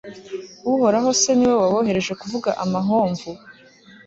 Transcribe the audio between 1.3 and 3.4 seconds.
ni we wabohereje kuvuga amahomvu